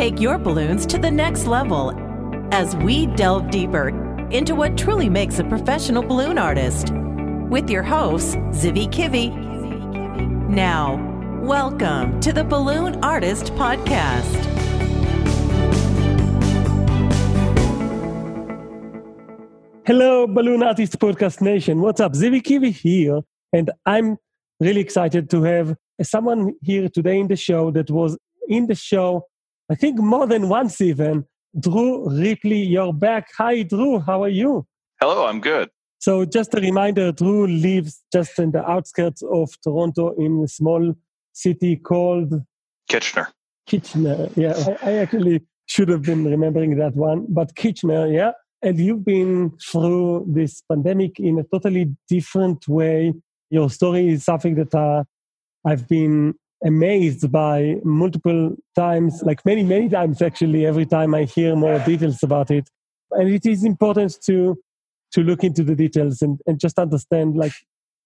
[0.00, 1.92] take your balloons to the next level
[2.52, 3.90] as we delve deeper
[4.30, 6.90] into what truly makes a professional balloon artist.
[7.50, 9.28] With your hosts, Zivi Kivi.
[10.48, 10.96] Now,
[11.42, 14.24] welcome to the Balloon Artist Podcast.
[19.84, 21.82] Hello, Balloon Artist Podcast Nation.
[21.82, 22.14] What's up?
[22.14, 23.20] Zivi Kivi here.
[23.52, 24.16] And I'm
[24.60, 28.16] really excited to have someone here today in the show that was
[28.48, 29.26] in the show,
[29.70, 31.24] I think more than once even.
[31.58, 33.28] Drew Ripley, you're back.
[33.38, 34.00] Hi, Drew.
[34.00, 34.66] How are you?
[35.00, 35.70] Hello, I'm good.
[36.00, 40.94] So, just a reminder Drew lives just in the outskirts of Toronto in a small
[41.32, 42.34] city called
[42.88, 43.28] Kitchener.
[43.66, 44.28] Kitchener.
[44.34, 48.32] Yeah, I, I actually should have been remembering that one, but Kitchener, yeah.
[48.62, 53.14] And you've been through this pandemic in a totally different way.
[53.50, 55.04] Your story is something that uh,
[55.64, 61.56] I've been amazed by multiple times, like many, many times actually, every time I hear
[61.56, 62.68] more details about it.
[63.12, 64.58] And it is important to
[65.12, 67.52] to look into the details and, and just understand like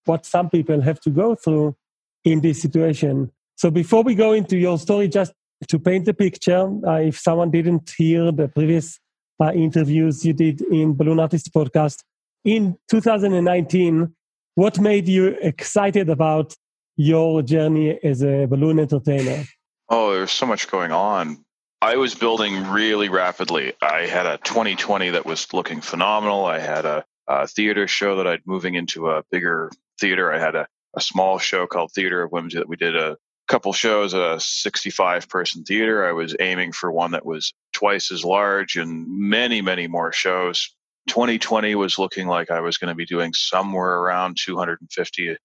[0.07, 1.77] what some people have to go through
[2.25, 3.31] in this situation.
[3.57, 5.33] So before we go into your story, just
[5.69, 8.99] to paint the picture, uh, if someone didn't hear the previous
[9.41, 12.03] uh, interviews you did in Balloon Artist podcast
[12.45, 14.15] in 2019,
[14.55, 16.55] what made you excited about
[16.97, 19.45] your journey as a balloon entertainer?
[19.89, 21.45] Oh, there's so much going on.
[21.83, 23.75] I was building really rapidly.
[23.83, 26.47] I had a 2020 that was looking phenomenal.
[26.47, 29.71] I had a, a theater show that I'd moving into a bigger
[30.01, 30.33] theater.
[30.33, 33.73] I had a, a small show called Theater of Whimsy that we did a couple
[33.73, 36.07] shows a 65 person theater.
[36.07, 40.75] I was aiming for one that was twice as large and many, many more shows.
[41.09, 45.37] 2020 was looking like I was going to be doing somewhere around 250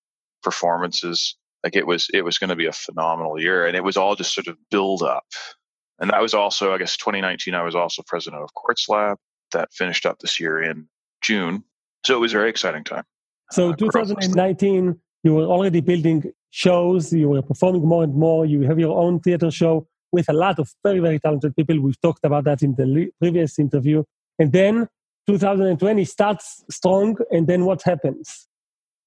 [0.43, 1.35] performances.
[1.63, 4.15] Like it was, it was going to be a phenomenal year, and it was all
[4.15, 5.25] just sort of build up.
[5.99, 7.53] And that was also, I guess, 2019.
[7.53, 9.15] I was also president of Kwartzlab.
[9.51, 10.87] That finished up this year in
[11.21, 11.63] June,
[12.05, 13.03] so it was a very exciting time.
[13.51, 17.11] So, uh, 2019, you were already building shows.
[17.11, 18.45] You were performing more and more.
[18.45, 21.79] You have your own theater show with a lot of very, very talented people.
[21.79, 24.03] We've talked about that in the previous interview.
[24.38, 24.88] And then
[25.28, 28.47] 2020 starts strong, and then what happens?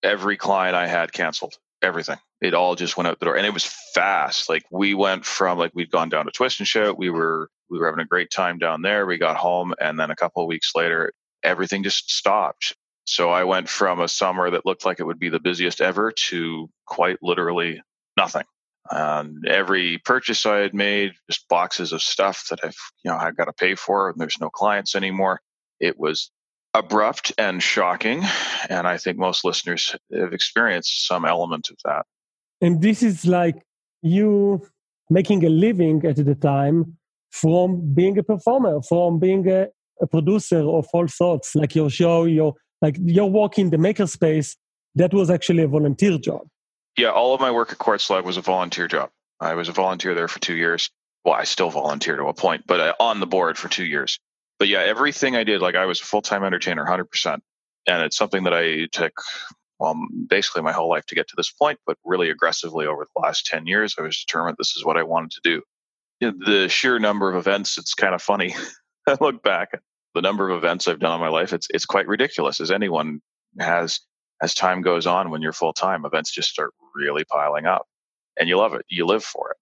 [0.03, 2.19] Every client I had canceled everything.
[2.41, 3.65] It all just went out the door, and it was
[3.95, 4.49] fast.
[4.49, 6.99] Like we went from like we'd gone down to Twist and Shout.
[6.99, 9.07] We were we were having a great time down there.
[9.07, 12.75] We got home, and then a couple of weeks later, everything just stopped.
[13.05, 16.13] So I went from a summer that looked like it would be the busiest ever
[16.29, 17.83] to quite literally
[18.17, 18.45] nothing.
[18.91, 23.37] And every purchase I had made, just boxes of stuff that I've you know I've
[23.37, 25.41] got to pay for, and there's no clients anymore.
[25.81, 26.31] It was
[26.75, 28.25] abrupt and shocking.
[28.69, 32.07] And I think most listeners have experienced some element of that.
[32.61, 33.57] And this is like
[34.03, 34.67] you
[35.11, 36.97] making a living at the time
[37.31, 39.67] from being a performer, from being a,
[40.01, 44.57] a producer of all sorts, like your show, your like your work in the makerspace.
[44.95, 46.43] That was actually a volunteer job.
[46.99, 49.11] Yeah, all of my work at Kwartzlab was a volunteer job.
[49.41, 50.91] I was a volunteer there for two years.
[51.25, 54.19] Well, I still volunteer to a point, but uh, on the board for two years
[54.63, 57.41] but yeah, everything I did, like I was a full time entertainer, 100%.
[57.89, 59.13] And it's something that I took,
[59.81, 59.97] well,
[60.29, 63.45] basically my whole life to get to this point, but really aggressively over the last
[63.47, 65.63] 10 years, I was determined this is what I wanted to do.
[66.47, 68.55] The sheer number of events, it's kind of funny.
[69.09, 69.81] I look back at
[70.15, 73.21] the number of events I've done in my life, it's, it's quite ridiculous, as anyone
[73.59, 73.99] has
[74.43, 77.89] as time goes on when you're full time, events just start really piling up
[78.39, 78.87] and you love it.
[78.89, 79.57] You live for it.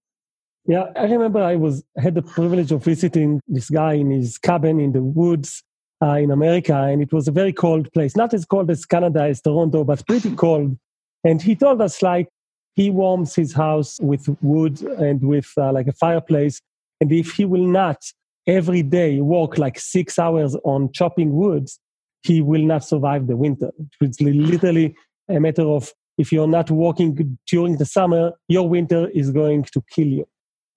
[0.66, 4.78] Yeah, I remember I was had the privilege of visiting this guy in his cabin
[4.78, 5.62] in the woods
[6.02, 8.14] uh, in America, and it was a very cold place.
[8.16, 10.76] Not as cold as Canada, as Toronto, but pretty cold.
[11.24, 12.28] And he told us like
[12.76, 16.60] he warms his house with wood and with uh, like a fireplace,
[17.00, 17.98] and if he will not
[18.46, 21.78] every day work like six hours on chopping woods,
[22.22, 23.70] he will not survive the winter.
[24.00, 24.94] It's literally
[25.28, 29.82] a matter of if you're not working during the summer, your winter is going to
[29.90, 30.26] kill you.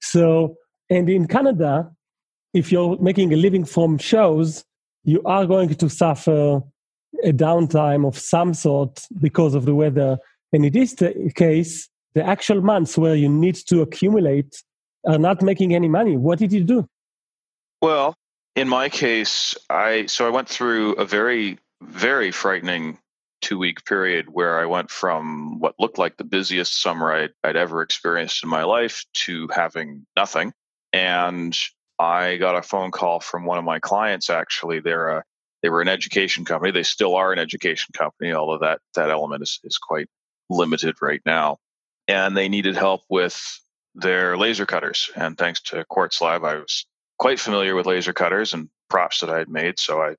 [0.04, 0.58] So,
[0.90, 1.90] and in Canada,
[2.54, 4.66] if you're making a living from shows,
[5.06, 6.62] you are going to suffer
[7.24, 10.18] a downtime of some sort because of the weather.
[10.52, 10.94] And in this
[11.36, 14.62] case, the actual months where you need to accumulate
[15.08, 16.18] are not making any money.
[16.18, 16.88] What did you do?
[17.82, 18.16] Well,
[18.56, 22.98] in my case, I so I went through a very very frightening
[23.44, 27.58] two week period where I went from what looked like the busiest summer I'd, I'd
[27.58, 30.54] ever experienced in my life to having nothing.
[30.94, 31.56] And
[32.00, 34.30] I got a phone call from one of my clients.
[34.30, 35.24] Actually, they're a
[35.62, 36.72] they were an education company.
[36.72, 40.08] They still are an education company, although that that element is, is quite
[40.50, 41.58] limited right now.
[42.08, 43.60] And they needed help with
[43.96, 45.10] their laser cutters.
[45.16, 46.86] And thanks to Kwartzlab, I was
[47.18, 49.80] quite familiar with laser cutters and props that I had made.
[49.80, 50.16] So I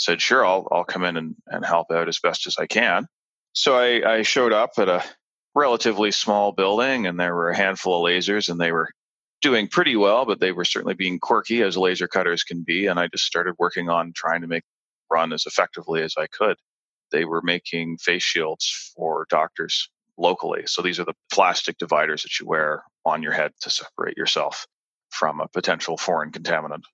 [0.00, 3.06] said, sure, I'll, I'll come in and, and help out as best as I can.
[3.52, 5.04] So I, I showed up at a
[5.54, 8.88] relatively small building and there were a handful of lasers and they were
[9.42, 12.86] doing pretty well, but they were certainly being quirky as laser cutters can be.
[12.86, 14.64] And I just started working on trying to make
[15.10, 16.56] run as effectively as I could.
[17.12, 20.62] They were making face shields for doctors locally.
[20.66, 24.66] So these are the plastic dividers that you wear on your head to separate yourself
[25.10, 26.84] from a potential foreign contaminant.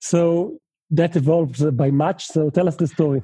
[0.00, 0.58] So
[0.90, 2.26] that evolved by much.
[2.26, 3.22] So tell us the story.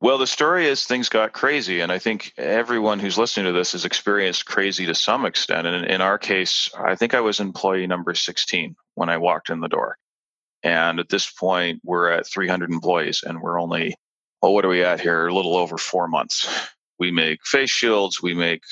[0.00, 3.70] Well, the story is things got crazy, and I think everyone who's listening to this
[3.70, 5.66] has experienced crazy to some extent.
[5.66, 9.60] And in our case, I think I was employee number 16 when I walked in
[9.60, 9.98] the door.
[10.64, 13.94] And at this point, we're at 300 employees, and we're only,
[14.42, 15.28] well, what are we at here?
[15.28, 16.48] A little over four months.
[16.98, 18.62] We make face shields, we make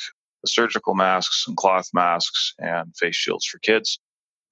[0.47, 4.00] surgical masks and cloth masks and face shields for kids.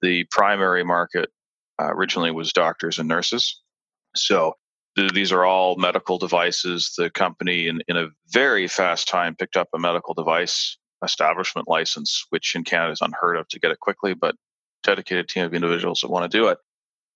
[0.01, 1.29] The primary market
[1.77, 3.61] uh, originally was doctors and nurses.
[4.15, 4.53] So
[4.95, 6.93] these are all medical devices.
[6.97, 12.25] The company, in, in a very fast time, picked up a medical device establishment license,
[12.29, 14.35] which in Canada is unheard of to get it quickly, but
[14.83, 16.57] dedicated team of individuals that want to do it.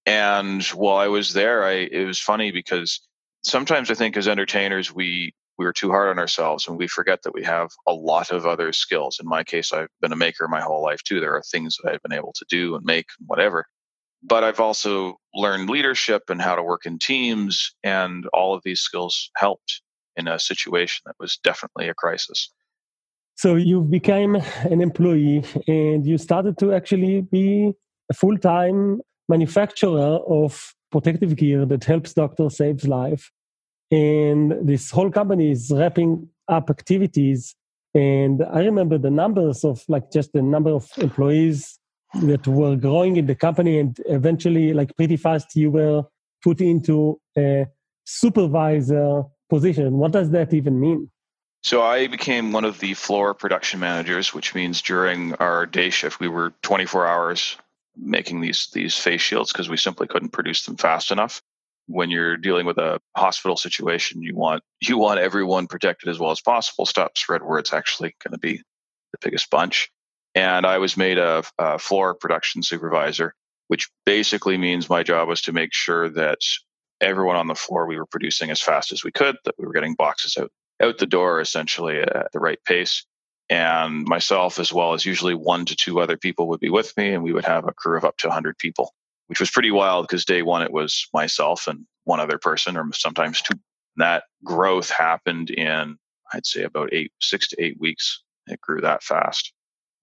[0.06, 3.02] And while I was there, I it was funny because
[3.44, 7.22] sometimes I think as entertainers we we were too hard on ourselves and we forget
[7.24, 9.20] that we have a lot of other skills.
[9.22, 11.20] In my case, I've been a maker my whole life too.
[11.20, 13.66] There are things that I've been able to do and make and whatever
[14.24, 18.80] but I've also learned leadership and how to work in teams, and all of these
[18.80, 19.82] skills helped
[20.16, 22.52] in a situation that was definitely a crisis.
[23.36, 27.74] So you became an employee and you started to actually be
[28.12, 33.32] a full time manufacturer of protective gear that helps doctors save life.
[33.92, 37.56] And this whole company is wrapping up activities.
[37.96, 41.80] And I remember the numbers of like just the number of employees
[42.22, 46.04] that were growing in the company and eventually like pretty fast you were
[46.44, 47.66] put into a
[48.06, 49.98] supervisor position.
[49.98, 51.10] What does that even mean?
[51.64, 56.20] So i became one of the floor production managers which means during our day shift
[56.20, 57.58] we were 24 hours
[57.96, 61.42] making these these face shields because we simply couldn't produce them fast enough.
[61.88, 66.32] When you're dealing with a hospital situation you want you want everyone protected as well
[66.32, 66.86] as possible.
[66.86, 69.90] Stop spread where it's actually going to be the biggest bunch
[70.36, 73.36] and I was made a, a floor production supervisor,
[73.68, 76.40] which basically means my job was to make sure that
[77.02, 79.74] everyone on the floor we were producing as fast as we could, that we were
[79.74, 80.52] getting boxes out
[80.82, 83.06] out the door essentially at the right pace.
[83.50, 87.14] And myself, as well as usually one to two other people, would be with me,
[87.14, 88.94] and we would have a crew of up to 100 people,
[89.28, 92.86] which was pretty wild because day one it was myself and one other person, or
[92.94, 93.60] sometimes two.
[93.98, 95.98] That growth happened in,
[96.34, 98.24] I'd say, about eight, six to eight weeks.
[98.48, 99.54] It grew that fast.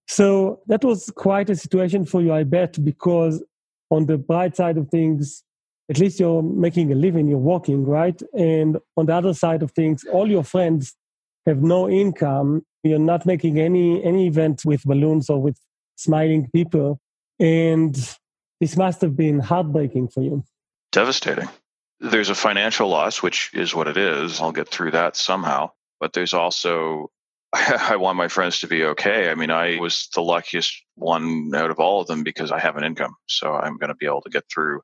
[0.07, 3.43] So that was quite a situation for you, I bet, because
[3.89, 5.43] on the bright side of things,
[5.89, 8.21] at least you're making a living, you're working, right?
[8.37, 10.95] And on the other side of things, all your friends
[11.45, 12.63] have no income.
[12.83, 15.57] You're not making any any event with balloons or with
[15.97, 16.99] smiling people.
[17.39, 17.95] And
[18.59, 20.43] this must have been heartbreaking for you.
[20.91, 21.49] Devastating.
[21.99, 24.39] There's a financial loss, which is what it is.
[24.39, 25.71] I'll get through that somehow.
[25.99, 27.11] But there's also
[27.53, 29.29] I want my friends to be okay.
[29.29, 32.77] I mean, I was the luckiest one out of all of them because I have
[32.77, 33.15] an income.
[33.27, 34.81] So I'm going to be able to get through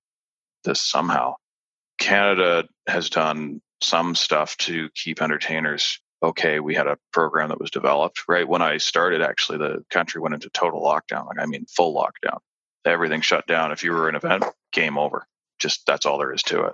[0.65, 1.35] this somehow.
[1.97, 6.59] Canada has done some stuff to keep entertainers okay.
[6.59, 9.21] We had a program that was developed right when I started.
[9.21, 11.27] Actually, the country went into total lockdown.
[11.27, 12.39] Like, I mean, full lockdown.
[12.85, 13.71] Everything shut down.
[13.71, 15.25] If you were an event, game over.
[15.59, 16.73] Just that's all there is to it.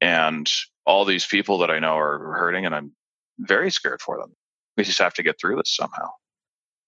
[0.00, 0.50] And
[0.84, 2.92] all these people that I know are hurting, and I'm
[3.38, 4.34] very scared for them
[4.76, 6.08] we just have to get through this somehow.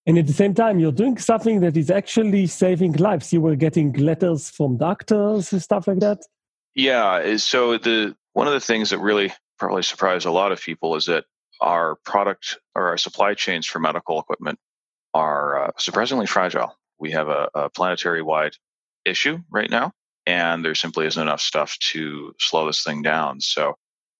[0.06, 3.32] And at the same time, you're doing something that is actually saving lives.
[3.32, 6.20] You were getting letters from doctors and stuff like that.
[6.76, 7.36] Yeah.
[7.38, 11.06] So the one of the things that really probably surprised a lot of people is
[11.06, 11.24] that
[11.60, 14.58] our product or our supply chains for medical equipment
[15.14, 16.76] are uh, surprisingly fragile.
[17.00, 18.52] We have a, a planetary wide
[19.04, 19.92] issue right now,
[20.26, 23.40] and there simply isn't enough stuff to slow this thing down.
[23.40, 23.74] So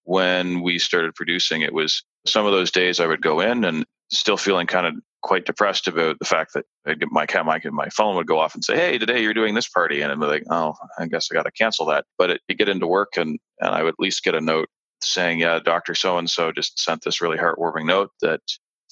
[0.04, 3.84] when we started producing, it was some of those days I would go in and
[4.10, 6.64] still feeling kind of quite depressed about the fact that
[7.10, 10.00] my my my phone would go off and say, "Hey, today you're doing this party,"
[10.00, 12.68] and I'm like, "Oh, I guess I got to cancel that." But it, you get
[12.68, 14.68] into work and and I would at least get a note
[15.02, 18.40] saying, "Yeah, Doctor So and So just sent this really heartwarming note that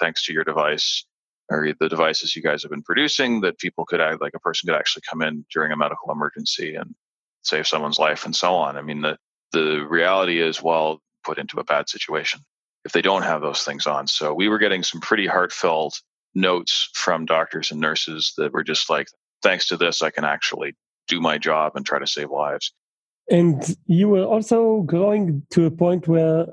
[0.00, 1.04] thanks to your device."
[1.50, 4.66] Or the devices you guys have been producing, that people could act like a person
[4.66, 6.94] could actually come in during a medical emergency and
[7.42, 8.78] save someone's life, and so on.
[8.78, 9.18] I mean, the
[9.52, 12.40] the reality is, well, put into a bad situation
[12.84, 14.06] if they don't have those things on.
[14.06, 16.00] So we were getting some pretty heartfelt
[16.34, 19.08] notes from doctors and nurses that were just like,
[19.42, 20.74] thanks to this, I can actually
[21.08, 22.72] do my job and try to save lives.
[23.30, 26.46] And you were also growing to a point where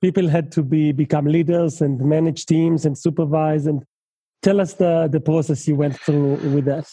[0.00, 3.66] people had to be become leaders and manage teams and supervise.
[3.66, 3.84] And
[4.42, 6.88] tell us the, the process you went through with that.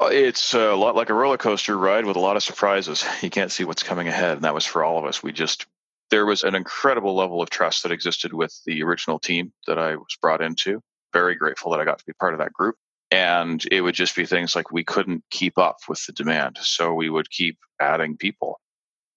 [0.00, 3.04] Uh, it's a lot like a roller coaster ride with a lot of surprises.
[3.22, 4.32] You can't see what's coming ahead.
[4.32, 5.22] And that was for all of us.
[5.22, 5.66] We just,
[6.10, 9.96] there was an incredible level of trust that existed with the original team that I
[9.96, 10.80] was brought into.
[11.12, 12.76] Very grateful that I got to be part of that group.
[13.10, 16.58] And it would just be things like we couldn't keep up with the demand.
[16.60, 18.60] So we would keep adding people.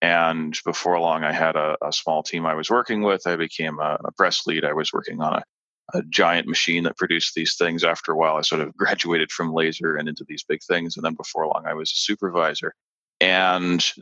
[0.02, 3.26] And before long, I had a, a small team I was working with.
[3.26, 4.66] I became a, a press lead.
[4.66, 5.44] I was working on a,
[5.94, 7.84] a giant machine that produced these things.
[7.84, 10.98] After a while, I sort of graduated from laser and into these big things.
[10.98, 12.74] And then before long, I was a supervisor.
[13.22, 13.94] And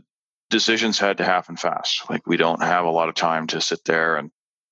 [0.51, 2.08] decisions had to happen fast.
[2.10, 4.29] Like we don't have a lot of time to sit there and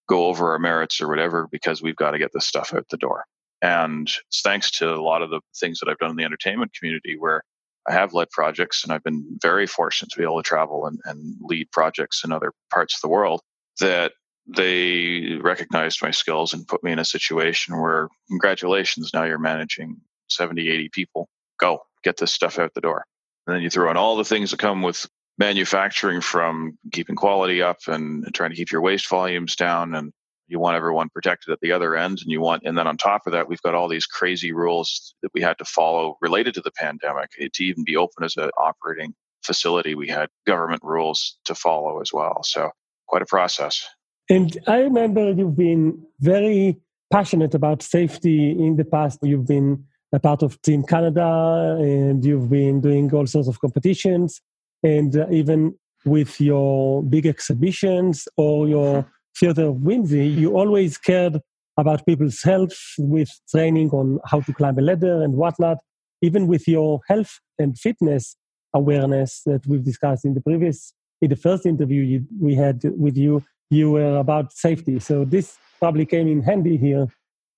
[0.07, 2.97] go over our merits or whatever because we've got to get this stuff out the
[2.97, 3.25] door.
[3.61, 6.73] And it's thanks to a lot of the things that I've done in the entertainment
[6.73, 7.43] community where
[7.87, 10.99] I have led projects and I've been very fortunate to be able to travel and,
[11.05, 13.41] and lead projects in other parts of the world
[13.79, 14.13] that
[14.47, 19.97] they recognized my skills and put me in a situation where congratulations, now you're managing
[20.29, 21.29] 70, 80 people.
[21.59, 23.05] Go get this stuff out the door.
[23.45, 25.07] And then you throw in all the things that come with
[25.39, 30.11] manufacturing from keeping quality up and trying to keep your waste volumes down and
[30.49, 33.21] you want everyone protected at the other end and you want and then on top
[33.25, 36.61] of that we've got all these crazy rules that we had to follow related to
[36.61, 41.37] the pandemic eh, to even be open as an operating facility we had government rules
[41.45, 42.41] to follow as well.
[42.43, 42.69] So
[43.07, 43.87] quite a process.
[44.29, 46.77] And i remember you've been very
[47.11, 49.19] passionate about safety in the past.
[49.23, 54.41] You've been a part of team canada and you've been doing all sorts of competitions
[54.83, 59.05] and uh, even with your big exhibitions or your
[59.37, 61.39] theater of whimsy, you always cared
[61.77, 65.77] about people's health with training on how to climb a ladder and whatnot.
[66.21, 68.35] Even with your health and fitness
[68.73, 73.17] awareness that we've discussed in the previous, in the first interview you, we had with
[73.17, 74.99] you, you were about safety.
[74.99, 77.07] So this probably came in handy here.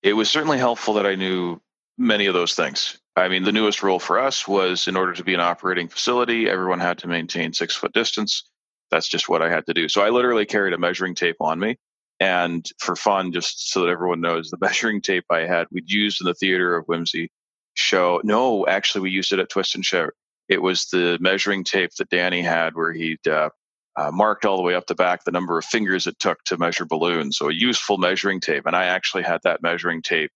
[0.02, 1.60] It was certainly helpful that I knew
[1.98, 2.98] many of those things.
[3.14, 6.48] I mean, the newest rule for us was in order to be an operating facility,
[6.48, 8.44] everyone had to maintain six foot distance
[8.92, 9.88] that's just what I had to do.
[9.88, 11.78] So I literally carried a measuring tape on me.
[12.20, 16.20] And for fun, just so that everyone knows, the measuring tape I had, we'd used
[16.20, 17.30] in the Theater of Whimsy
[17.74, 18.20] show.
[18.22, 20.12] No, actually, we used it at Twist and Shout.
[20.48, 23.48] It was the measuring tape that Danny had where he'd uh,
[23.96, 26.58] uh, marked all the way up the back the number of fingers it took to
[26.58, 27.38] measure balloons.
[27.38, 28.66] So a useful measuring tape.
[28.66, 30.30] And I actually had that measuring tape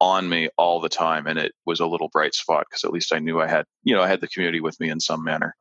[0.00, 1.26] on me all the time.
[1.26, 3.94] And it was a little bright spot because at least I knew I had, you
[3.94, 5.54] know, I had the community with me in some manner.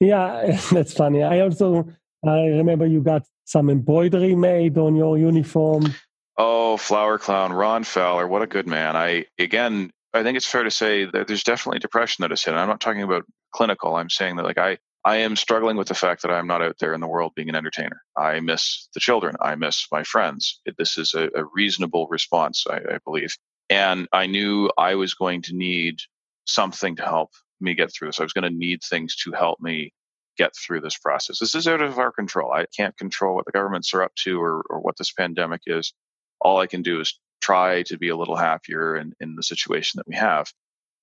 [0.00, 1.22] Yeah, that's funny.
[1.22, 1.86] I also
[2.26, 5.94] I remember you got some embroidery made on your uniform.
[6.36, 8.96] Oh, flower clown, Ron Fowler, what a good man.
[8.96, 12.54] I again, I think it's fair to say that there's definitely depression that is hit.
[12.54, 13.94] I'm not talking about clinical.
[13.96, 16.78] I'm saying that like I I am struggling with the fact that I'm not out
[16.80, 18.00] there in the world being an entertainer.
[18.16, 19.36] I miss the children.
[19.40, 20.60] I miss my friends.
[20.78, 23.36] This is a, a reasonable response, I, I believe.
[23.70, 25.98] And I knew I was going to need
[26.46, 27.30] something to help
[27.60, 28.20] me get through this.
[28.20, 29.92] I was going to need things to help me
[30.36, 31.38] get through this process.
[31.38, 32.52] This is out of our control.
[32.52, 35.92] I can't control what the governments are up to or, or what this pandemic is.
[36.40, 39.98] All I can do is try to be a little happier in, in the situation
[39.98, 40.52] that we have.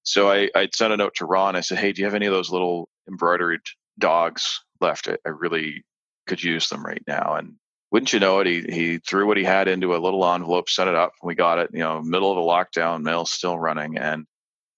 [0.03, 1.55] So I, I sent a note to Ron.
[1.55, 3.61] I said, Hey, do you have any of those little embroidered
[3.99, 5.07] dogs left?
[5.07, 5.83] I, I really
[6.27, 7.35] could use them right now.
[7.35, 7.55] And
[7.91, 10.87] wouldn't you know it, he, he threw what he had into a little envelope, set
[10.87, 12.41] it up, and we got it, you know, middle of the
[12.79, 13.97] lockdown, mail still running.
[13.97, 14.25] And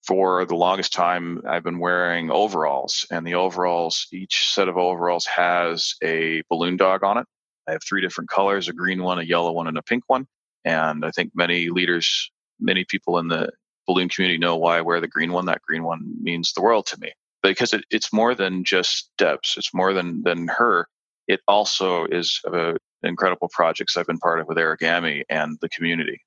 [0.05, 5.25] for the longest time i've been wearing overalls and the overalls each set of overalls
[5.25, 7.25] has a balloon dog on it.
[7.67, 10.27] I have three different colors a green one a yellow one and a pink one.
[10.65, 13.50] And i think many leaders many people in the
[13.88, 15.46] balloon community know why i wear the green one.
[15.46, 17.12] That green one means the world to me.
[17.41, 19.55] Because it, it's more than just debs.
[19.58, 20.88] It's more than than her.
[21.27, 26.22] It also is a incredible projects i've been part of with origami and the community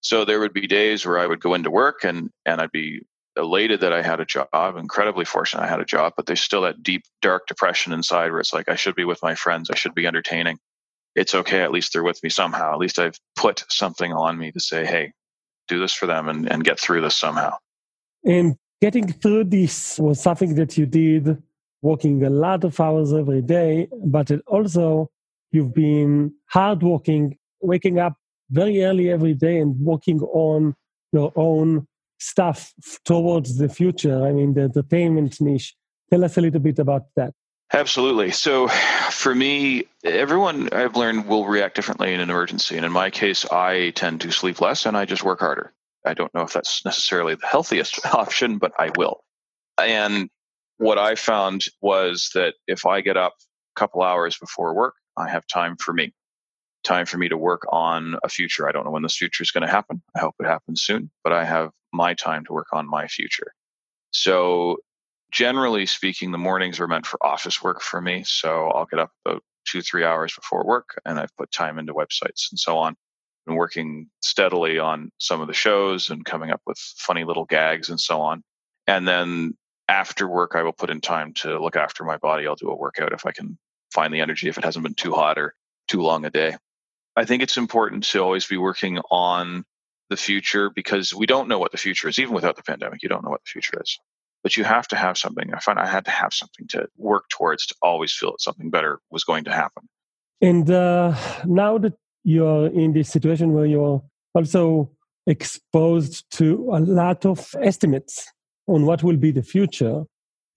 [0.00, 3.02] so there would be days where I would go into work and and I'd be
[3.36, 6.62] elated that I had a job, incredibly fortunate I had a job, but there's still
[6.62, 9.76] that deep dark depression inside where it's like I should be with my friends, I
[9.76, 10.58] should be entertaining.
[11.14, 12.72] It's okay, at least they're with me somehow.
[12.72, 15.12] At least I've put something on me to say, hey,
[15.66, 17.56] do this for them and, and get through this somehow.
[18.24, 21.42] And getting through this was something that you did
[21.82, 25.10] working a lot of hours every day, but it also
[25.52, 28.14] you've been hardworking, waking up
[28.50, 30.74] very early every day and working on
[31.12, 31.86] your own
[32.18, 32.72] stuff
[33.04, 34.26] towards the future.
[34.26, 35.74] I mean, the entertainment niche.
[36.10, 37.34] Tell us a little bit about that.
[37.72, 38.30] Absolutely.
[38.30, 38.68] So,
[39.10, 42.76] for me, everyone I've learned will react differently in an emergency.
[42.76, 45.74] And in my case, I tend to sleep less and I just work harder.
[46.06, 49.22] I don't know if that's necessarily the healthiest option, but I will.
[49.78, 50.30] And
[50.78, 53.34] what I found was that if I get up
[53.76, 56.14] a couple hours before work, I have time for me,
[56.84, 58.68] time for me to work on a future.
[58.68, 60.02] I don't know when this future is going to happen.
[60.16, 63.52] I hope it happens soon, but I have my time to work on my future.
[64.10, 64.78] So,
[65.32, 68.24] generally speaking, the mornings are meant for office work for me.
[68.24, 71.92] So, I'll get up about two, three hours before work and I've put time into
[71.92, 72.96] websites and so on.
[73.46, 77.88] And working steadily on some of the shows and coming up with funny little gags
[77.88, 78.42] and so on.
[78.86, 79.56] And then
[79.88, 82.46] after work, I will put in time to look after my body.
[82.46, 83.58] I'll do a workout if I can
[83.92, 85.54] find the energy, if it hasn't been too hot or
[85.88, 86.56] too long a day.
[87.16, 89.64] I think it's important to always be working on
[90.10, 92.18] the future because we don't know what the future is.
[92.18, 93.98] Even without the pandemic, you don't know what the future is.
[94.42, 95.52] But you have to have something.
[95.52, 98.70] I find I had to have something to work towards to always feel that something
[98.70, 99.88] better was going to happen.
[100.40, 104.02] And uh, now that you're in this situation where you're
[104.34, 104.90] also
[105.26, 108.30] exposed to a lot of estimates
[108.66, 110.04] on what will be the future,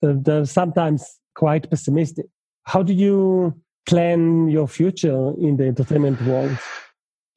[0.01, 1.03] they're sometimes
[1.35, 2.27] quite pessimistic.
[2.63, 6.57] How do you plan your future in the entertainment world?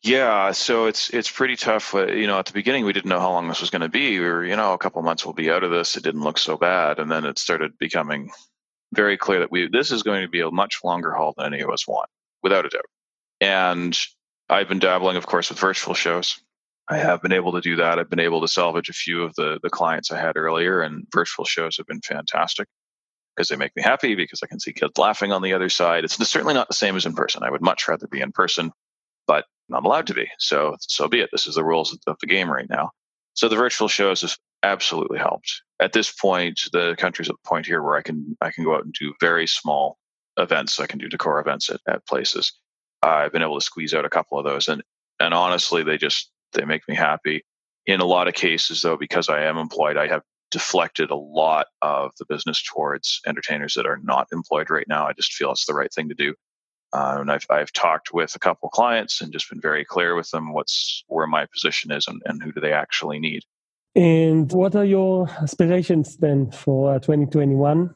[0.02, 1.94] Yeah, so it's it's pretty tough.
[1.94, 3.88] Uh, you know, at the beginning, we didn't know how long this was going to
[3.88, 4.20] be.
[4.20, 5.96] We were, you know, a couple months we'll be out of this.
[5.96, 8.30] It didn't look so bad, and then it started becoming
[8.92, 11.62] very clear that we this is going to be a much longer haul than any
[11.62, 12.10] of us want,
[12.42, 12.84] without a doubt.
[13.40, 13.98] And
[14.50, 16.38] I've been dabbling, of course, with virtual shows.
[16.86, 17.98] I have been able to do that.
[17.98, 21.06] I've been able to salvage a few of the the clients I had earlier, and
[21.14, 22.68] virtual shows have been fantastic
[23.34, 26.04] because they make me happy because I can see kids laughing on the other side.
[26.04, 27.42] It's certainly not the same as in person.
[27.42, 28.72] I would much rather be in person,
[29.26, 30.28] but I'm allowed to be.
[30.38, 31.30] So so be it.
[31.32, 32.90] This is the rules of the game right now.
[33.34, 35.62] So the virtual shows have absolutely helped.
[35.80, 38.74] At this point, the country's at the point here where I can I can go
[38.74, 39.98] out and do very small
[40.36, 40.80] events.
[40.80, 42.52] I can do decor events at, at places.
[43.02, 44.82] I've been able to squeeze out a couple of those, and
[45.20, 47.44] and honestly, they just they make me happy.
[47.86, 50.22] In a lot of cases, though, because I am employed, I have
[50.54, 55.04] deflected a lot of the business towards entertainers that are not employed right now.
[55.04, 56.32] I just feel it's the right thing to do.
[56.92, 60.30] Uh, and I've, I've talked with a couple clients and just been very clear with
[60.30, 63.42] them what's where my position is and, and who do they actually need.
[63.96, 67.92] And what are your aspirations then for uh, 2021?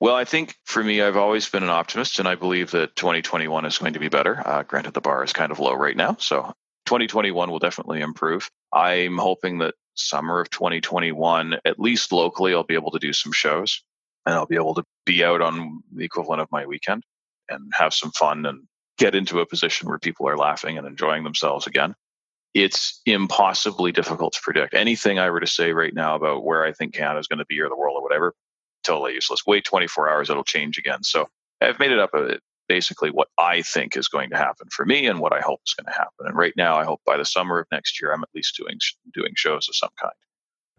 [0.00, 3.66] Well, I think for me, I've always been an optimist, and I believe that 2021
[3.66, 4.40] is going to be better.
[4.42, 6.54] Uh, granted, the bar is kind of low right now, so
[6.86, 8.50] 2021 will definitely improve.
[8.72, 13.32] I'm hoping that summer of 2021, at least locally, I'll be able to do some
[13.32, 13.82] shows
[14.26, 17.04] and I'll be able to be out on the equivalent of my weekend
[17.48, 18.64] and have some fun and
[18.98, 21.94] get into a position where people are laughing and enjoying themselves again.
[22.54, 24.74] It's impossibly difficult to predict.
[24.74, 27.46] Anything I were to say right now about where I think Canada is going to
[27.46, 28.34] be or the world or whatever,
[28.84, 29.46] totally useless.
[29.46, 31.02] Wait 24 hours, it'll change again.
[31.02, 31.28] So
[31.60, 35.06] I've made it up a, basically what I think is going to happen for me
[35.06, 36.26] and what I hope is going to happen.
[36.26, 38.78] And right now, I hope by the summer of next year, I'm at least doing
[39.14, 40.12] doing shows of some kind.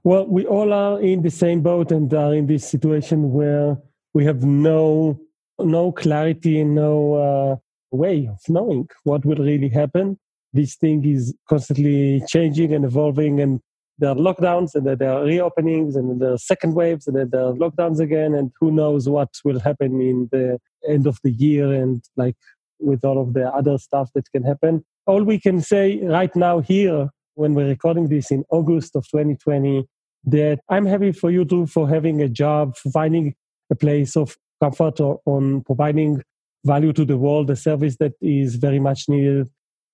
[0.04, 3.78] Well, we all are in the same boat and are in this situation where
[4.14, 5.20] we have no
[5.60, 7.56] no clarity, and no uh,
[7.92, 10.18] way of knowing what will really happen.
[10.54, 13.60] This thing is constantly changing and evolving, and
[14.00, 17.44] there are lockdowns, and there are reopenings, and there are second waves, and then there
[17.44, 20.58] are lockdowns again, and who knows what will happen in the
[20.88, 22.38] end of the year, and like
[22.80, 24.84] with all of the other stuff that can happen.
[25.06, 29.86] All we can say right now here, when we're recording this in August of 2020,
[30.26, 33.36] that I'm happy for you too for having a job, for finding
[33.72, 36.22] a place of comfort or on providing
[36.66, 39.50] value to the world, a service that is very much needed.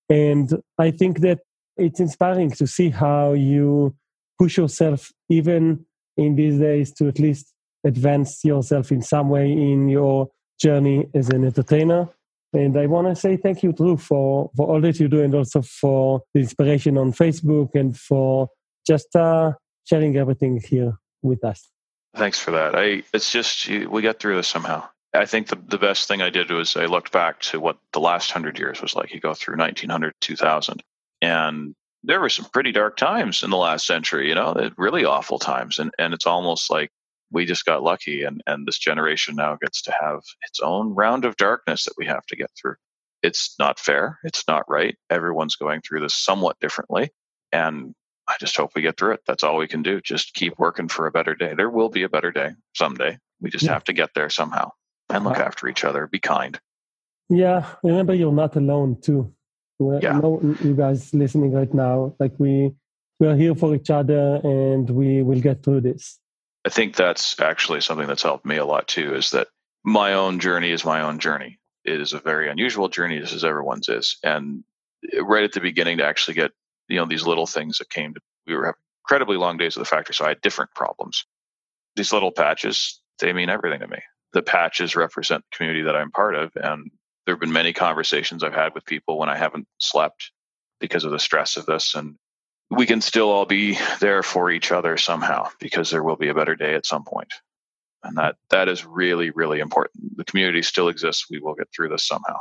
[0.10, 1.40] And I think that
[1.78, 3.96] it's inspiring to see how you
[4.40, 5.86] push yourself, even
[6.18, 7.54] in these days, to at least
[7.86, 12.10] advance yourself in some way in your journey as an entertainer.
[12.54, 15.36] And I want to say thank you, Drew, for, for all that you do and
[15.36, 18.48] also for the inspiration on Facebook and for
[18.88, 19.52] just uh,
[19.84, 21.70] sharing everything here with us.
[22.16, 22.76] Thanks for that.
[22.76, 24.88] I it's just we got through this somehow.
[25.14, 28.00] I think the, the best thing I did was I looked back to what the
[28.00, 29.14] last hundred years was like.
[29.14, 30.82] You go through 1900, 2000,
[31.26, 34.30] and there were some pretty dark times in the last century.
[34.30, 36.92] You know, really awful times, and and it's almost like
[37.32, 41.26] we just got lucky, and and this generation now gets to have its own round
[41.26, 42.76] of darkness that we have to get through.
[43.24, 44.20] It's not fair.
[44.24, 44.96] It's not right.
[45.10, 47.10] Everyone's going through this somewhat differently,
[47.52, 47.96] and
[48.28, 49.22] I just hope we get through it.
[49.26, 50.00] That's all we can do.
[50.02, 51.54] Just keep working for a better day.
[51.56, 53.18] There will be a better day someday.
[53.42, 53.74] We just yeah.
[53.74, 54.72] have to get there somehow
[55.10, 56.08] and look after each other.
[56.08, 56.60] Be kind.
[57.30, 59.34] Yeah, remember you're not alone too.
[59.80, 60.20] Yeah.
[60.20, 62.74] know you guys listening right now, like we
[63.20, 66.20] we are here for each other and we will get through this.
[66.66, 69.16] I think that's actually something that's helped me a lot too.
[69.16, 69.48] Is that
[69.84, 71.60] my own journey is my own journey.
[71.84, 74.18] It is a very unusual journey, just as everyone's is.
[74.24, 74.64] And
[75.22, 76.52] right at the beginning, to actually get
[76.88, 79.82] you know these little things that came to we were having incredibly long days at
[79.82, 81.26] the factory so i had different problems
[81.96, 84.00] these little patches they mean everything to me.
[84.34, 86.52] The patches represent the community that I'm part of.
[86.56, 86.92] And
[87.26, 90.32] there have been many conversations I've had with people when I haven't slept
[90.80, 91.96] because of the stress of this.
[91.96, 92.16] And
[92.70, 96.36] we can still all be there for each other somehow because there will be a
[96.36, 97.34] better day at some point.
[98.04, 100.16] And that that is really, really important.
[100.18, 101.26] The community still exists.
[101.30, 102.38] We will get through this somehow.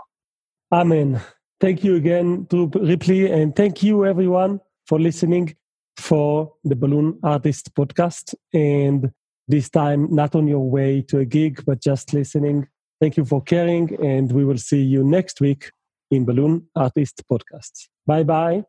[0.73, 1.21] Amen.
[1.59, 5.57] Thank you again to Ripley, and thank you everyone for listening
[5.97, 8.35] for the Balloon Artist podcast.
[8.53, 9.11] And
[9.49, 12.67] this time, not on your way to a gig, but just listening.
[13.05, 15.71] Thank you for caring, and we will see you next week
[16.11, 17.89] in Balloon Artist Podcast.
[18.07, 18.65] Bye bye.